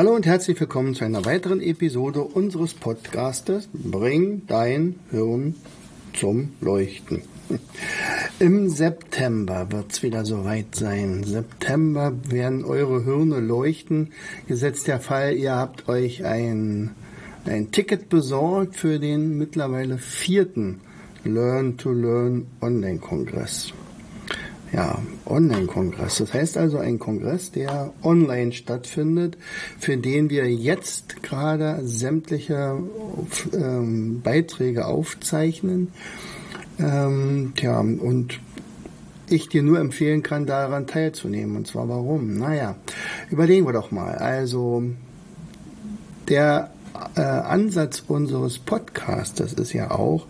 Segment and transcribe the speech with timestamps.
[0.00, 5.56] Hallo und herzlich willkommen zu einer weiteren Episode unseres Podcastes Bring dein Hirn
[6.14, 7.20] zum Leuchten.
[8.38, 11.22] Im September wird es wieder soweit sein.
[11.22, 14.12] September werden eure Hirne leuchten.
[14.48, 16.92] Gesetzt der Fall, ihr habt euch ein,
[17.44, 20.80] ein Ticket besorgt für den mittlerweile vierten
[21.24, 23.74] Learn to Learn Online-Kongress
[24.72, 26.18] ja, Online-Kongress.
[26.18, 29.36] Das heißt also ein Kongress, der online stattfindet,
[29.78, 32.78] für den wir jetzt gerade sämtliche
[33.52, 35.88] ähm, Beiträge aufzeichnen.
[36.78, 38.40] Ähm, tja, und
[39.28, 41.56] ich dir nur empfehlen kann, daran teilzunehmen.
[41.56, 42.38] Und zwar warum?
[42.38, 42.76] Naja,
[43.30, 44.14] überlegen wir doch mal.
[44.16, 44.82] Also,
[46.28, 46.70] der
[47.16, 50.26] äh, Ansatz unseres Podcasts ist ja auch,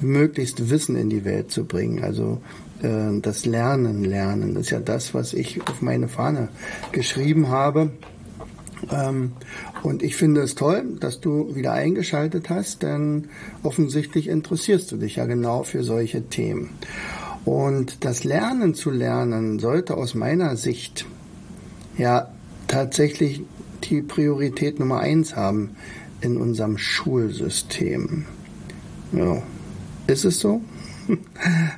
[0.00, 2.02] möglichst Wissen in die Welt zu bringen.
[2.02, 2.40] Also
[2.82, 4.54] äh, das Lernen lernen.
[4.54, 6.48] Das ist ja das, was ich auf meine Fahne
[6.92, 7.90] geschrieben habe.
[8.90, 9.32] Ähm,
[9.82, 13.28] und ich finde es toll, dass du wieder eingeschaltet hast, denn
[13.62, 16.70] offensichtlich interessierst du dich ja genau für solche Themen.
[17.44, 21.06] Und das Lernen zu lernen sollte aus meiner Sicht
[21.96, 22.28] ja
[22.68, 23.42] tatsächlich
[23.84, 25.70] die Priorität Nummer eins haben
[26.20, 28.26] in unserem Schulsystem.
[29.12, 29.42] Ja.
[30.06, 30.60] Ist es so?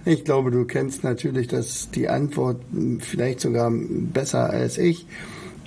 [0.04, 2.60] Ich glaube, du kennst natürlich das, die Antwort
[2.98, 5.06] vielleicht sogar besser als ich.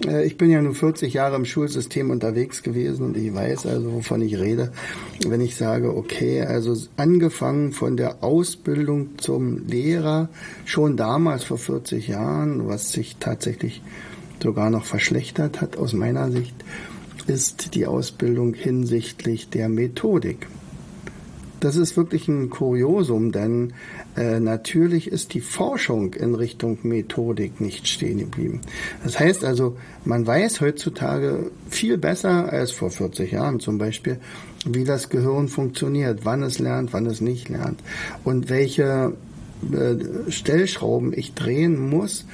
[0.06, 3.94] Äh, ich bin ja nur 40 Jahre im Schulsystem unterwegs gewesen und ich weiß also,
[3.94, 4.72] wovon ich rede,
[5.28, 10.30] wenn ich sage, okay, also angefangen von der Ausbildung zum Lehrer,
[10.66, 13.82] schon damals vor 40 Jahren, was sich tatsächlich
[14.42, 16.56] sogar noch verschlechtert hat aus meiner Sicht,
[17.26, 20.48] ist die Ausbildung hinsichtlich der Methodik
[21.60, 23.74] das ist wirklich ein Kuriosum, denn
[24.16, 28.62] äh, natürlich ist die Forschung in Richtung Methodik nicht stehen geblieben.
[29.04, 34.20] Das heißt also, man weiß heutzutage viel besser als vor 40 Jahren zum Beispiel,
[34.66, 37.82] wie das Gehirn funktioniert, wann es lernt, wann es nicht lernt
[38.24, 39.14] und welche
[39.72, 42.26] äh, Stellschrauben ich drehen muss,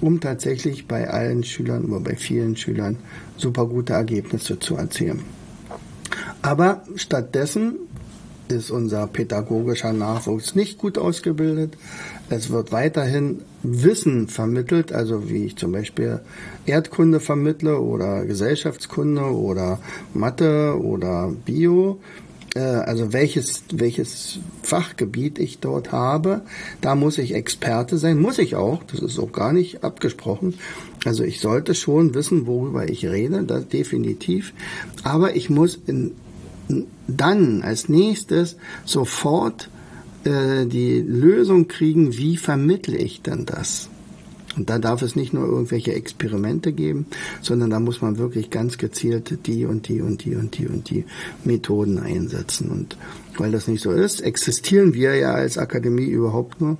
[0.00, 2.96] um tatsächlich bei allen Schülern oder bei vielen Schülern
[3.36, 5.20] super gute Ergebnisse zu erzielen.
[6.42, 7.76] Aber stattdessen
[8.50, 11.76] ist unser pädagogischer Nachwuchs nicht gut ausgebildet.
[12.28, 16.20] Es wird weiterhin Wissen vermittelt, also wie ich zum Beispiel
[16.66, 19.80] Erdkunde vermittle oder Gesellschaftskunde oder
[20.14, 22.00] Mathe oder Bio.
[22.54, 26.42] Äh, also welches, welches Fachgebiet ich dort habe,
[26.80, 30.54] da muss ich Experte sein, muss ich auch, das ist auch gar nicht abgesprochen.
[31.04, 34.52] Also ich sollte schon wissen, worüber ich rede, das definitiv.
[35.02, 36.12] Aber ich muss in
[37.06, 39.68] dann als nächstes sofort
[40.24, 43.88] äh, die Lösung kriegen, wie vermittle ich denn das?
[44.56, 47.06] Und da darf es nicht nur irgendwelche Experimente geben,
[47.40, 50.90] sondern da muss man wirklich ganz gezielt die und die und die und die und
[50.90, 51.04] die
[51.44, 52.68] Methoden einsetzen.
[52.70, 52.96] Und
[53.38, 56.78] weil das nicht so ist, existieren wir ja als Akademie überhaupt nur,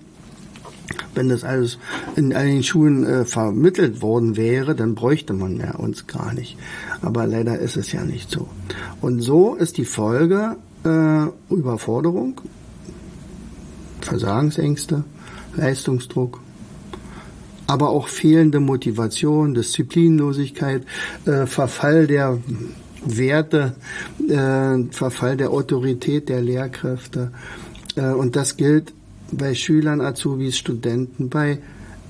[1.15, 1.79] wenn das alles
[2.17, 6.57] in allen Schulen äh, vermittelt worden wäre, dann bräuchte man ja uns gar nicht.
[7.03, 8.49] Aber leider ist es ja nicht so.
[9.01, 12.41] Und so ist die Folge äh, Überforderung,
[14.01, 15.05] Versagensängste,
[15.57, 16.41] Leistungsdruck,
[17.67, 20.85] aber auch fehlende Motivation, Disziplinlosigkeit,
[21.27, 22.39] äh, Verfall der
[23.05, 23.75] Werte,
[24.29, 27.33] äh, Verfall der Autorität der Lehrkräfte.
[27.97, 28.93] Äh, und das gilt
[29.33, 31.59] bei Schülern, Azubis, Studenten, bei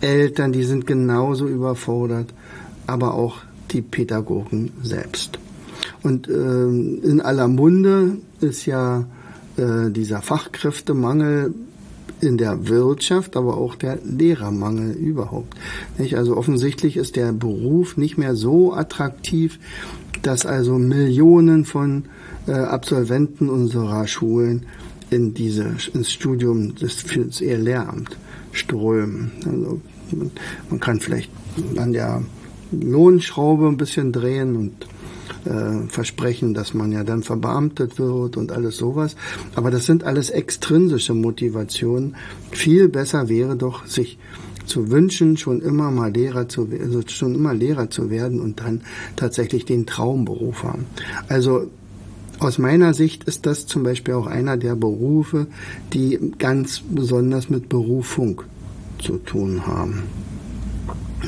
[0.00, 2.32] Eltern, die sind genauso überfordert,
[2.87, 3.38] aber auch
[3.70, 5.38] die Pädagogen selbst.
[6.02, 9.05] Und äh, in aller Munde ist ja
[9.56, 11.55] äh, dieser Fachkräftemangel
[12.20, 15.55] in der Wirtschaft, aber auch der Lehrermangel überhaupt.
[15.99, 16.16] Nicht?
[16.16, 19.58] Also offensichtlich ist der Beruf nicht mehr so attraktiv,
[20.23, 22.05] dass also Millionen von
[22.46, 24.66] äh, Absolventen unserer Schulen
[25.11, 27.05] in diese, ins Studium des,
[27.41, 28.17] eher Lehramt
[28.53, 29.33] strömen.
[29.45, 29.81] Also
[30.12, 30.31] man,
[30.71, 31.31] man kann vielleicht
[31.77, 32.23] an der
[32.73, 34.87] Lohnschraube ein bisschen drehen und
[35.45, 39.17] äh, versprechen, dass man ja dann verbeamtet wird und alles sowas.
[39.55, 42.17] Aber das sind alles extrinsische Motivationen.
[42.51, 44.19] Viel besser wäre doch, sich
[44.67, 48.83] zu wünschen, schon immer mal Lehrer zu, also schon immer Lehrer zu werden und dann
[49.17, 50.87] tatsächlich den Traumberuf haben.
[51.29, 51.71] Also
[52.40, 55.46] aus meiner Sicht ist das zum Beispiel auch einer der Berufe,
[55.92, 58.42] die ganz besonders mit Berufung
[58.98, 60.02] zu tun haben.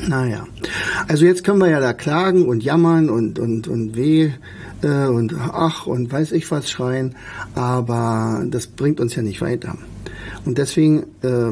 [0.07, 0.47] Naja,
[1.07, 4.31] also jetzt können wir ja da klagen und jammern und, und, und weh
[4.81, 7.15] äh, und ach und weiß ich was schreien,
[7.53, 9.77] aber das bringt uns ja nicht weiter.
[10.45, 11.51] Und deswegen äh,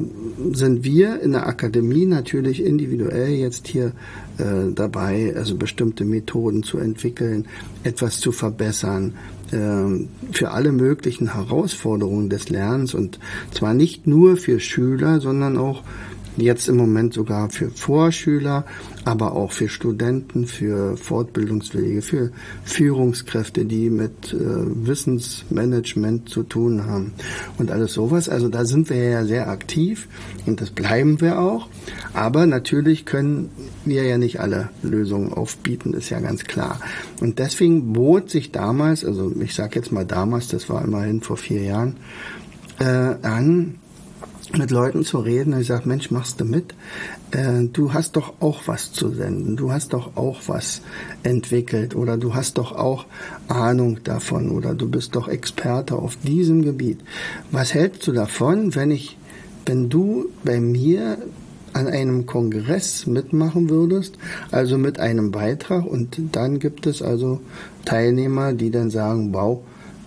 [0.54, 3.94] sind wir in der Akademie natürlich individuell jetzt hier
[4.38, 7.48] äh, dabei, also bestimmte Methoden zu entwickeln,
[7.84, 9.14] etwas zu verbessern,
[9.52, 12.94] äh, für alle möglichen Herausforderungen des Lernens.
[12.94, 13.20] Und
[13.54, 15.84] zwar nicht nur für Schüler, sondern auch
[16.38, 18.66] jetzt im Moment sogar für Vorschüler,
[19.04, 22.32] aber auch für Studenten, für Fortbildungswege, für
[22.64, 27.14] Führungskräfte, die mit äh, Wissensmanagement zu tun haben
[27.58, 28.30] und alles sowas.
[28.30, 30.08] Also da sind wir ja sehr aktiv
[30.46, 31.68] und das bleiben wir auch.
[32.14, 33.50] Aber natürlich können
[33.86, 36.80] wir ja nicht alle Lösungen aufbieten, ist ja ganz klar.
[37.20, 41.38] Und deswegen bot sich damals, also ich sage jetzt mal damals, das war immerhin vor
[41.38, 41.98] vier Jahren,
[42.80, 43.76] äh, an,
[44.58, 46.74] mit Leuten zu reden ich sage, Mensch, machst du mit?
[47.32, 50.82] Äh, du hast doch auch was zu senden, du hast doch auch was
[51.24, 53.06] entwickelt oder du hast doch auch
[53.48, 57.00] Ahnung davon oder du bist doch Experte auf diesem Gebiet.
[57.52, 59.18] Was hältst du davon, wenn ich,
[59.66, 61.18] wenn du bei mir
[61.74, 64.18] an einem Kongress mitmachen würdest,
[64.52, 67.42] also mit einem Beitrag und dann gibt es also
[67.86, 69.62] Teilnehmer, die dann sagen, wow,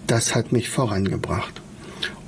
[0.06, 1.63] das hat mich vorangebracht.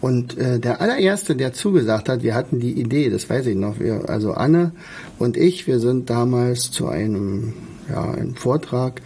[0.00, 3.80] Und äh, der allererste, der zugesagt hat, wir hatten die Idee, das weiß ich noch,
[3.80, 4.72] wir, also Anne
[5.18, 7.54] und ich, wir sind damals zu einem,
[7.90, 9.00] ja, einem Vortrag,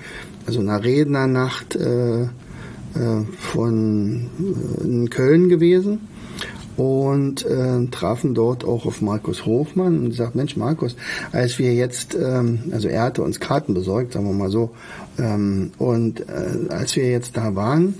[0.46, 2.26] also einer Rednernacht äh, äh,
[3.38, 6.00] von äh, in Köln gewesen
[6.76, 10.96] und äh, trafen dort auch auf Markus Hofmann und sagt, Mensch Markus,
[11.30, 14.70] als wir jetzt, ähm, also er hatte uns Karten besorgt, sagen wir mal so,
[15.18, 17.94] ähm, und äh, als wir jetzt da waren,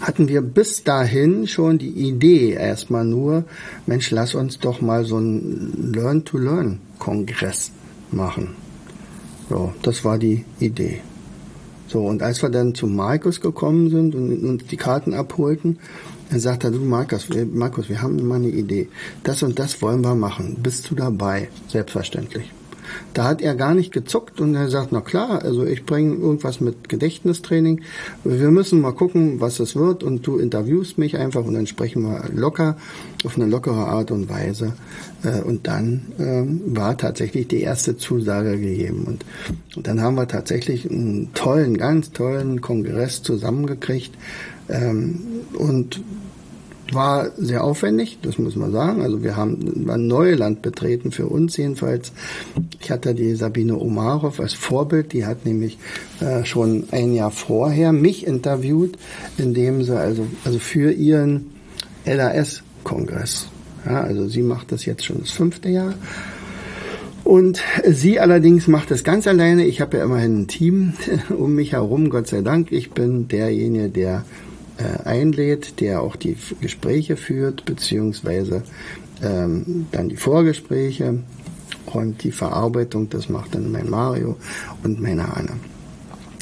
[0.00, 3.44] hatten wir bis dahin schon die Idee erstmal nur,
[3.86, 7.72] Mensch, lass uns doch mal so einen Learn-to-Learn-Kongress
[8.10, 8.56] machen.
[9.48, 11.00] So, das war die Idee.
[11.88, 15.78] So, und als wir dann zu Markus gekommen sind und uns die Karten abholten,
[16.30, 18.88] dann sagt er, du Markus, Markus, wir haben mal eine Idee.
[19.24, 20.56] Das und das wollen wir machen.
[20.62, 21.48] Bist du dabei?
[21.68, 22.52] Selbstverständlich.
[23.14, 26.60] Da hat er gar nicht gezuckt und er sagt, na klar, also ich bringe irgendwas
[26.60, 27.82] mit Gedächtnistraining.
[28.24, 32.02] Wir müssen mal gucken, was es wird und du interviewst mich einfach und dann sprechen
[32.02, 32.76] wir locker,
[33.24, 34.74] auf eine lockere Art und Weise.
[35.22, 39.04] Äh, und dann ähm, war tatsächlich die erste Zusage gegeben.
[39.06, 39.24] Und,
[39.86, 44.12] dann haben wir tatsächlich einen tollen, ganz tollen Kongress zusammengekriegt.
[44.68, 45.20] Ähm,
[45.54, 46.02] und
[46.94, 49.02] war sehr aufwendig, das muss man sagen.
[49.02, 52.12] Also wir haben ein Neuland betreten, für uns jedenfalls.
[52.80, 55.78] Ich hatte die Sabine Omarov als Vorbild, die hat nämlich
[56.20, 58.96] äh, schon ein Jahr vorher mich interviewt,
[59.38, 61.50] indem sie also, also für ihren
[62.04, 63.48] LAS-Kongress.
[63.86, 65.94] Ja, also sie macht das jetzt schon das fünfte Jahr.
[67.24, 69.64] Und sie allerdings macht das ganz alleine.
[69.64, 70.94] Ich habe ja immerhin ein Team
[71.30, 72.72] um mich herum, Gott sei Dank.
[72.72, 74.24] Ich bin derjenige, der
[74.80, 78.62] äh, einlädt, der auch die Gespräche führt, beziehungsweise
[79.22, 81.18] ähm, dann die Vorgespräche
[81.86, 84.36] und die Verarbeitung, das macht dann mein Mario
[84.82, 85.52] und meine Anne.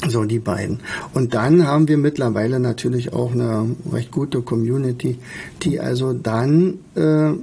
[0.07, 0.79] So, die beiden.
[1.13, 5.17] Und dann haben wir mittlerweile natürlich auch eine recht gute Community,
[5.61, 7.33] die also dann äh,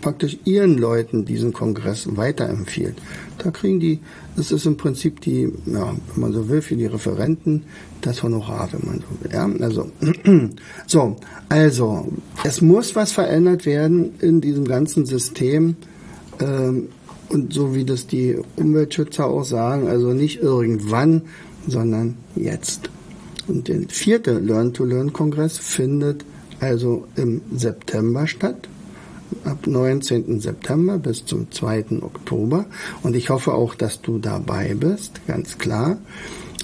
[0.00, 2.96] praktisch ihren Leuten diesen Kongress weiterempfiehlt.
[3.36, 4.00] Da kriegen die,
[4.34, 7.64] das ist im Prinzip die, ja, wenn man so will, für die Referenten
[8.00, 9.32] das Honorar, wenn man so will.
[9.32, 9.50] Ja?
[9.60, 9.90] Also,
[10.86, 11.16] so,
[11.50, 12.08] also,
[12.44, 15.76] es muss was verändert werden in diesem ganzen System.
[16.40, 16.88] Ähm,
[17.28, 21.22] und so wie das die Umweltschützer auch sagen, also nicht irgendwann,
[21.66, 22.90] sondern jetzt.
[23.48, 26.24] Und der vierte Learn-to-Learn-Kongress findet
[26.60, 28.68] also im September statt,
[29.44, 30.40] ab 19.
[30.40, 32.02] September bis zum 2.
[32.02, 32.66] Oktober.
[33.02, 35.98] Und ich hoffe auch, dass du dabei bist, ganz klar.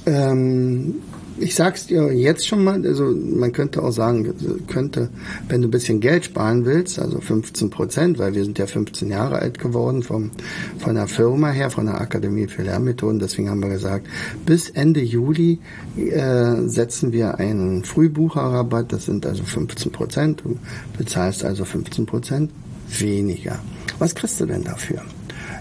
[0.07, 0.97] Ähm,
[1.43, 4.33] ich sag's dir jetzt schon mal, also man könnte auch sagen,
[4.69, 5.11] könnte,
[5.49, 9.11] wenn du ein bisschen Geld sparen willst, also 15 Prozent, weil wir sind ja 15
[9.11, 10.31] Jahre alt geworden vom,
[10.79, 14.07] von der Firma her, von der Akademie für Lernmethoden, deswegen haben wir gesagt,
[14.47, 15.59] bis Ende Juli
[15.97, 20.59] äh, setzen wir einen Frühbucherrabatt, das sind also 15 Prozent, du
[20.97, 22.51] bezahlst also 15 Prozent
[22.99, 23.59] weniger.
[23.99, 25.03] Was kriegst du denn dafür?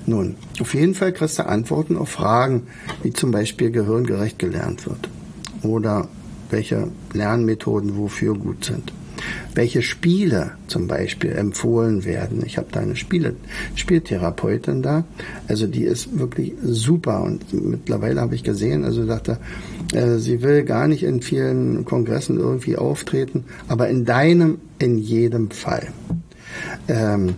[0.06, 2.64] Nun, auf jeden Fall kriegst du Antworten auf Fragen,
[3.04, 5.10] wie zum Beispiel gehirngerecht gelernt wird
[5.64, 6.08] oder
[6.50, 8.92] welche Lernmethoden wofür gut sind.
[9.54, 12.44] welche Spiele zum Beispiel empfohlen werden.
[12.46, 13.36] Ich habe da eine Spiele,
[13.76, 15.04] Spieltherapeutin da,
[15.48, 19.38] also die ist wirklich super und mittlerweile habe ich gesehen, also dachte,
[19.94, 25.52] äh, sie will gar nicht in vielen Kongressen irgendwie auftreten, aber in deinem, in jedem
[25.52, 25.88] Fall.
[26.88, 27.36] Ähm,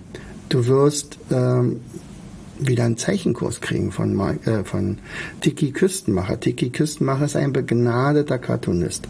[0.50, 1.78] du wirst ähm,
[2.68, 4.98] wieder einen Zeichenkurs kriegen von, äh, von
[5.42, 6.40] Tiki Küstenmacher.
[6.40, 9.08] Tiki Küstenmacher ist ein begnadeter Cartoonist.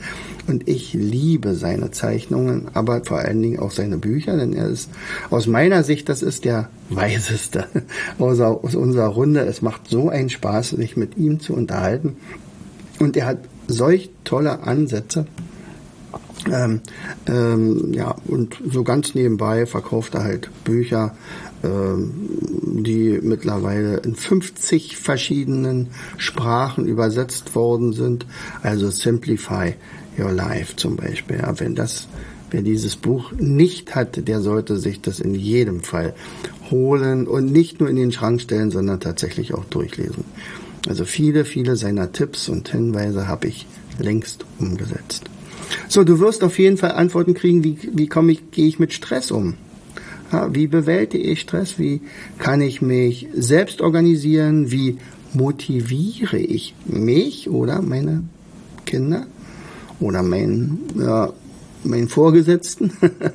[0.47, 4.89] Und ich liebe seine Zeichnungen, aber vor allen Dingen auch seine Bücher, denn er ist
[5.29, 7.67] aus meiner Sicht, das ist der weiseste
[8.19, 9.41] aus, aus unserer Runde.
[9.41, 12.17] Es macht so einen Spaß, sich mit ihm zu unterhalten.
[12.99, 15.25] Und er hat solch tolle Ansätze.
[16.51, 16.81] Ähm,
[17.27, 21.15] ähm, ja, und so ganz nebenbei verkauft er halt Bücher,
[21.63, 28.25] die mittlerweile in 50 verschiedenen Sprachen übersetzt worden sind.
[28.61, 29.75] Also Simplify
[30.19, 31.37] Your Life zum Beispiel.
[31.37, 32.07] Ja, wenn das,
[32.51, 36.13] wer dieses Buch nicht hat, der sollte sich das in jedem Fall
[36.69, 40.25] holen und nicht nur in den Schrank stellen, sondern tatsächlich auch durchlesen.
[40.87, 43.67] Also viele, viele seiner Tipps und Hinweise habe ich
[43.99, 45.29] längst umgesetzt.
[45.87, 48.91] So, du wirst auf jeden Fall Antworten kriegen, wie, wie komme ich, gehe ich mit
[48.93, 49.55] Stress um?
[50.51, 51.79] Wie bewältige ich Stress?
[51.79, 52.01] Wie
[52.39, 54.71] kann ich mich selbst organisieren?
[54.71, 54.97] Wie
[55.33, 58.23] motiviere ich mich oder meine
[58.85, 59.25] Kinder
[59.99, 61.31] oder meinen, ja,
[61.83, 62.91] meinen Vorgesetzten,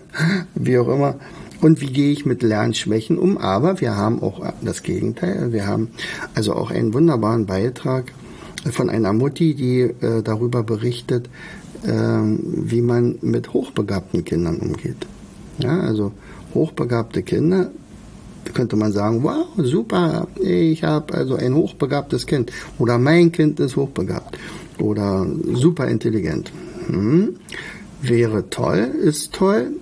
[0.54, 1.14] wie auch immer.
[1.60, 3.36] Und wie gehe ich mit Lernschwächen um?
[3.36, 5.52] Aber wir haben auch das Gegenteil.
[5.52, 5.88] Wir haben
[6.34, 8.12] also auch einen wunderbaren Beitrag
[8.70, 11.28] von einer Mutti, die äh, darüber berichtet,
[11.84, 15.06] äh, wie man mit hochbegabten Kindern umgeht.
[15.58, 16.12] Ja, also
[16.54, 17.70] hochbegabte Kinder,
[18.54, 23.76] könnte man sagen, wow, super, ich habe also ein hochbegabtes Kind oder mein Kind ist
[23.76, 24.38] hochbegabt
[24.78, 26.52] oder super intelligent.
[26.86, 27.36] Hm.
[28.00, 29.72] Wäre toll, ist toll.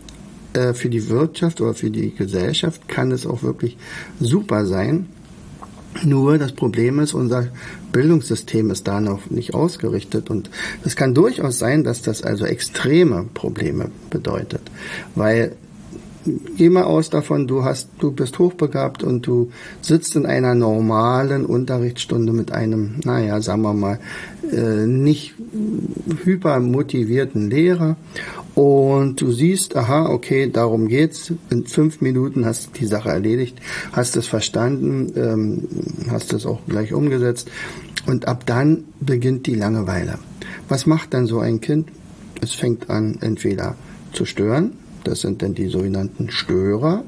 [0.54, 3.76] Äh, für die Wirtschaft oder für die Gesellschaft kann es auch wirklich
[4.21, 5.06] super sein.
[6.04, 7.49] Nur das Problem ist, unser
[7.92, 10.50] Bildungssystem ist da noch nicht ausgerichtet und
[10.85, 14.61] es kann durchaus sein, dass das also extreme Probleme bedeutet,
[15.14, 15.56] weil
[16.56, 21.45] geh mal aus davon, du hast, du bist hochbegabt und du sitzt in einer normalen
[21.45, 23.99] Unterrichtsstunde mit einem, naja, sagen wir mal,
[24.52, 25.35] äh, nicht
[26.25, 27.97] hypermotivierten Lehrer
[28.54, 31.33] und du siehst, aha, okay, darum geht's.
[31.50, 33.59] In fünf Minuten hast du die Sache erledigt,
[33.92, 35.68] hast es verstanden, ähm,
[36.11, 37.50] hast es auch gleich umgesetzt
[38.06, 40.18] und ab dann beginnt die Langeweile.
[40.68, 41.88] Was macht dann so ein Kind?
[42.40, 43.76] Es fängt an, entweder
[44.12, 44.73] zu stören,
[45.06, 47.04] das sind dann die sogenannten Störer.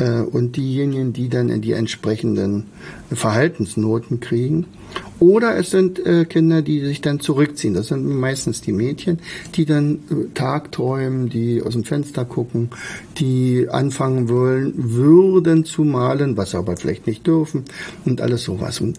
[0.00, 2.64] Äh, und diejenigen, die dann die entsprechenden
[3.12, 4.66] Verhaltensnoten kriegen.
[5.18, 7.74] Oder es sind äh, Kinder, die sich dann zurückziehen.
[7.74, 9.18] Das sind meistens die Mädchen,
[9.54, 12.70] die dann äh, tagträumen, die aus dem Fenster gucken,
[13.18, 17.64] die anfangen wollen, würden zu malen, was aber vielleicht nicht dürfen
[18.06, 18.80] und alles sowas.
[18.80, 18.98] Und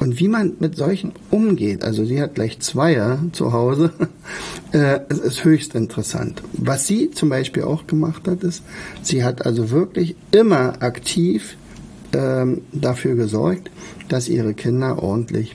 [0.00, 3.92] und wie man mit solchen umgeht, also sie hat gleich Zweier zu Hause,
[4.72, 6.42] äh, ist höchst interessant.
[6.54, 8.62] Was sie zum Beispiel auch gemacht hat, ist,
[9.02, 11.56] sie hat also wirklich immer aktiv
[12.14, 13.70] ähm, dafür gesorgt,
[14.08, 15.54] dass ihre Kinder ordentlich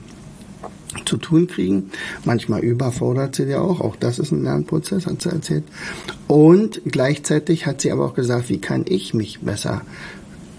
[1.06, 1.90] zu tun kriegen.
[2.24, 3.82] Manchmal überfordert sie ja auch.
[3.82, 5.64] Auch das ist ein Lernprozess, hat sie erzählt.
[6.28, 9.82] Und gleichzeitig hat sie aber auch gesagt, wie kann ich mich besser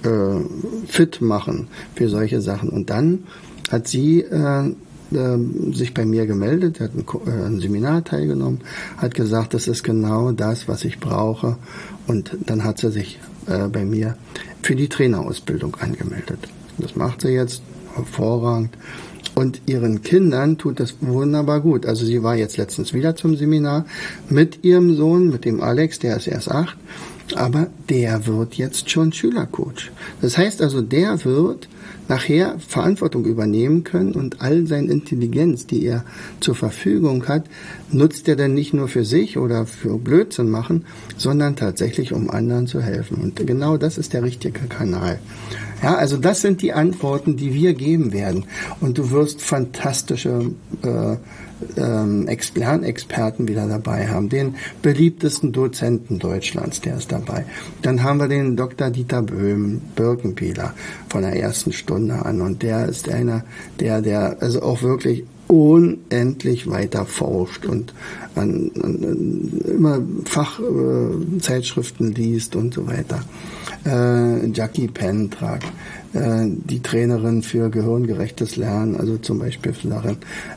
[0.03, 0.41] äh,
[0.87, 2.69] fit machen für solche Sachen.
[2.69, 3.25] Und dann
[3.71, 4.73] hat sie äh,
[5.13, 5.39] äh,
[5.73, 8.61] sich bei mir gemeldet, hat ein, äh, ein, Seminar teilgenommen,
[8.97, 11.57] hat gesagt, das ist genau das, was ich brauche.
[12.07, 14.17] Und dann hat sie sich äh, bei mir
[14.63, 16.41] für die Trainerausbildung angemeldet.
[16.79, 17.63] Das macht sie jetzt
[17.95, 18.77] hervorragend.
[19.35, 21.85] Und ihren Kindern tut das wunderbar gut.
[21.85, 23.85] Also sie war jetzt letztens wieder zum Seminar
[24.31, 26.77] mit ihrem Sohn, mit dem Alex, der ist erst acht.
[27.35, 29.91] Aber der wird jetzt schon Schülercoach.
[30.21, 31.69] Das heißt also, der wird
[32.09, 36.05] nachher Verantwortung übernehmen können und all seine Intelligenz, die er
[36.41, 37.47] zur Verfügung hat,
[37.91, 40.85] nutzt er dann nicht nur für sich oder für Blödsinn machen,
[41.17, 43.17] sondern tatsächlich um anderen zu helfen.
[43.17, 45.19] Und genau das ist der richtige Kanal.
[45.83, 48.45] Ja, also das sind die Antworten, die wir geben werden.
[48.81, 50.53] Und du wirst fantastische
[50.83, 51.17] äh,
[51.77, 54.29] ähm, Lernexperten wieder dabei haben.
[54.29, 57.45] Den beliebtesten Dozenten Deutschlands, der ist dabei.
[57.83, 58.91] Dann haben wir den Dr.
[58.91, 60.75] Dieter Böhm, Birkenpieler
[61.09, 62.41] von der ersten Stunde an.
[62.41, 63.45] Und der ist einer,
[63.81, 67.95] der, der also auch wirklich unendlich weiter forscht und
[68.35, 73.23] an, an, immer Fachzeitschriften äh, liest und so weiter.
[73.85, 75.63] Äh, Jackie Pentrak,
[76.13, 80.17] äh, die Trainerin für gehirngerechtes Lernen, also zum Beispiel für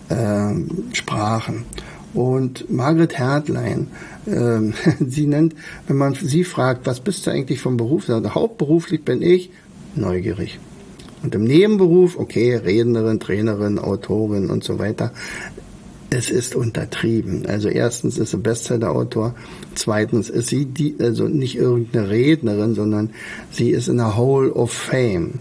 [0.10, 1.66] äh, Sprachen.
[2.14, 3.88] Und Margret Hertlein,
[4.26, 4.60] äh,
[5.08, 5.56] sie nennt,
[5.88, 8.08] wenn man sie fragt, was bist du eigentlich vom Beruf?
[8.08, 9.52] Hauptberuflich bin ich
[9.96, 10.60] neugierig.
[11.22, 15.12] Und im Nebenberuf, okay, Rednerin, Trainerin, Autorin und so weiter.
[16.12, 17.46] Es ist untertrieben.
[17.46, 19.36] Also erstens ist sie Bestseller-Autor,
[19.76, 23.12] zweitens ist sie die, also nicht irgendeine Rednerin, sondern
[23.52, 25.34] sie ist in der Hall of Fame.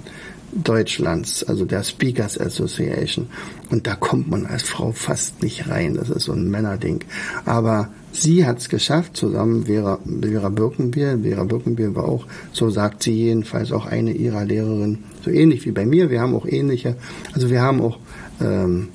[0.52, 3.26] Deutschlands, also der Speakers Association.
[3.70, 5.94] Und da kommt man als Frau fast nicht rein.
[5.94, 7.00] Das ist so ein Männerding.
[7.44, 11.18] Aber sie hat es geschafft, zusammen Vera, Vera Birkenbier.
[11.22, 15.04] Vera Birkenbier war auch, so sagt sie jedenfalls, auch eine ihrer Lehrerinnen.
[15.22, 16.10] So ähnlich wie bei mir.
[16.10, 16.96] Wir haben auch ähnliche,
[17.34, 17.98] also wir haben auch,
[18.40, 18.88] ähm,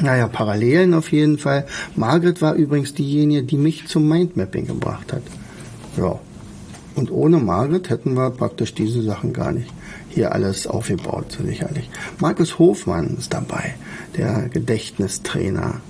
[0.00, 1.66] naja, Parallelen auf jeden Fall.
[1.94, 5.22] Margret war übrigens diejenige, die mich zum Mindmapping gebracht hat.
[5.96, 6.18] Ja.
[6.96, 9.68] Und ohne Margret hätten wir praktisch diese Sachen gar nicht
[10.14, 11.90] hier alles aufgebaut, sicherlich.
[12.18, 13.74] Markus Hofmann ist dabei,
[14.16, 15.80] der Gedächtnistrainer.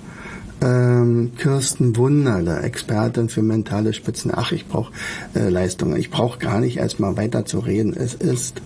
[0.61, 4.31] Ähm, Kirsten Wunderle, Expertin für mentale Spitzen.
[4.33, 4.91] Ach, ich brauche
[5.35, 5.97] äh, Leistungen.
[5.97, 7.93] Ich brauche gar nicht erstmal weiter zu reden.
[7.93, 8.61] Es ist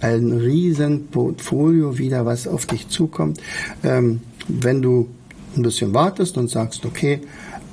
[0.00, 3.40] ein riesen Portfolio wieder, was auf dich zukommt.
[3.82, 5.08] Ähm, wenn du
[5.56, 7.20] ein bisschen wartest und sagst, okay,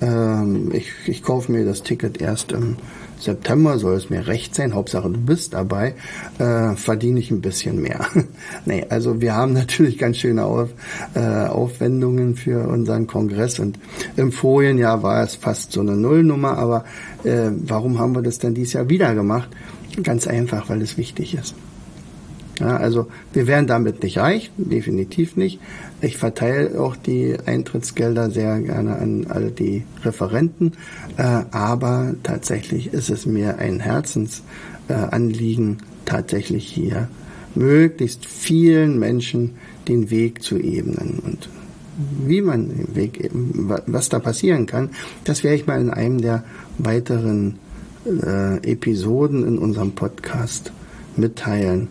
[0.01, 2.77] ähm, ich, ich kaufe mir das Ticket erst im
[3.21, 5.93] September soll es mir recht sein, Hauptsache du bist dabei,
[6.39, 8.05] äh, verdiene ich ein bisschen mehr.
[8.65, 10.69] nee, also wir haben natürlich ganz schöne Auf,
[11.13, 13.77] äh, Aufwendungen für unseren Kongress und
[14.17, 16.85] im Folienjahr war es fast so eine Nullnummer, aber
[17.23, 19.49] äh, warum haben wir das denn dieses Jahr wieder gemacht?
[20.03, 21.53] Ganz einfach, weil es wichtig ist.
[22.61, 25.59] Ja, also wir wären damit nicht reich, definitiv nicht.
[25.99, 30.73] Ich verteile auch die Eintrittsgelder sehr gerne an all die Referenten,
[31.17, 37.07] äh, aber tatsächlich ist es mir ein Herzensanliegen, äh, tatsächlich hier
[37.55, 39.55] möglichst vielen Menschen
[39.87, 41.49] den Weg zu ebnen und
[42.25, 44.91] wie man den Weg eben, was da passieren kann,
[45.23, 46.43] das werde ich mal in einem der
[46.77, 47.57] weiteren
[48.05, 50.71] äh, Episoden in unserem Podcast
[51.17, 51.87] mitteilen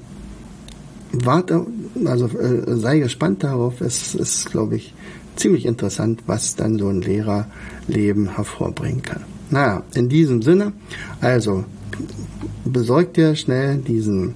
[1.13, 1.67] warte,
[2.05, 3.81] also äh, sei gespannt darauf.
[3.81, 4.95] Es ist, glaube ich,
[5.37, 9.25] ziemlich interessant, was dann so ein Lehrerleben hervorbringen kann.
[9.51, 10.73] Naja, in diesem Sinne,
[11.21, 11.65] also
[12.65, 14.35] besorgt dir schnell diesen,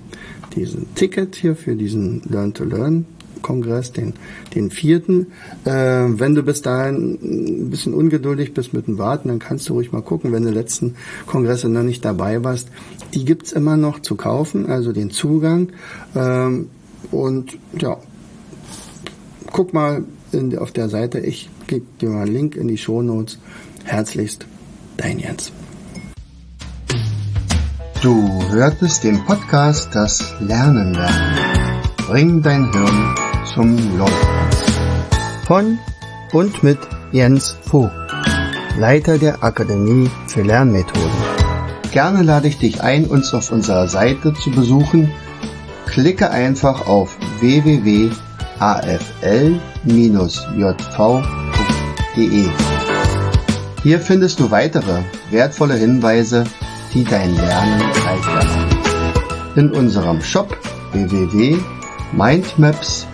[0.57, 3.07] diesen Ticket hier für diesen Learn to Learn
[3.45, 4.15] Kongress, den,
[4.57, 5.29] den vierten.
[5.65, 9.75] Äh, wenn du bis dahin ein bisschen ungeduldig bist mit dem Warten, dann kannst du
[9.75, 12.69] ruhig mal gucken, wenn du letzten Kongresse noch nicht dabei warst.
[13.15, 15.69] Die gibt's immer noch zu kaufen, also den Zugang.
[16.17, 16.71] Ähm,
[17.13, 17.99] und ja,
[19.53, 20.03] guck mal
[20.33, 21.21] in, auf der Seite.
[21.21, 23.39] Ich gebe dir mal einen Link in die Show Notes.
[23.85, 24.47] Herzlichst,
[24.97, 25.53] dein Jens.
[28.03, 31.55] Du hörtest den Podcast Das Lernen lernen.
[32.07, 33.24] Bring dein Hirn
[33.55, 34.19] zum Leuchten.
[35.47, 35.79] Von
[36.33, 36.79] und mit
[37.13, 37.95] Jens Vogt,
[38.77, 41.11] Leiter der Akademie für Lernmethoden.
[41.93, 45.13] Gerne lade ich dich ein, uns auf unserer Seite zu besuchen.
[45.87, 48.11] Klicke einfach auf www.afl-jv.de.
[53.83, 56.43] Hier findest du weitere wertvolle Hinweise,
[56.93, 58.67] die dein Lernen leichter.
[59.55, 60.59] In unserem Shop
[60.93, 63.14] www.mindmaps.de